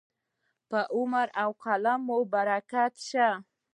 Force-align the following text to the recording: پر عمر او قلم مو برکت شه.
پر 0.69 0.83
عمر 0.95 1.27
او 1.43 1.49
قلم 1.63 1.99
مو 2.07 2.17
برکت 2.33 2.93
شه. 3.09 3.27